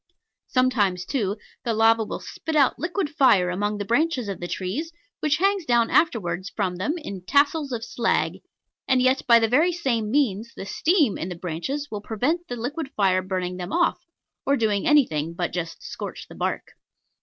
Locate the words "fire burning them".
12.97-13.71